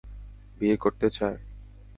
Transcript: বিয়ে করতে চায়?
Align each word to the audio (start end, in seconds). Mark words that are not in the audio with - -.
বিয়ে 0.59 0.75
করতে 0.77 1.07
চায়? 1.09 1.39